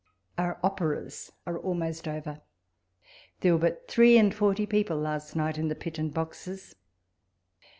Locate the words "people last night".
4.65-5.59